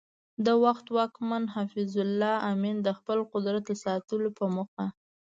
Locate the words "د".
0.45-0.47, 2.81-2.89, 3.67-3.71